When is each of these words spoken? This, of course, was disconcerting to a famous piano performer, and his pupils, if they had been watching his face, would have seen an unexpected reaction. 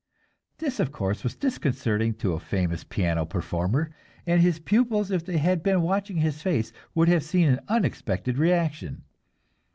This, 0.57 0.79
of 0.79 0.91
course, 0.91 1.23
was 1.23 1.35
disconcerting 1.35 2.15
to 2.15 2.33
a 2.33 2.39
famous 2.39 2.83
piano 2.83 3.23
performer, 3.23 3.91
and 4.25 4.41
his 4.41 4.57
pupils, 4.57 5.11
if 5.11 5.23
they 5.23 5.37
had 5.37 5.61
been 5.61 5.83
watching 5.83 6.17
his 6.17 6.41
face, 6.41 6.73
would 6.95 7.07
have 7.07 7.21
seen 7.21 7.47
an 7.47 7.59
unexpected 7.67 8.39
reaction. 8.39 9.03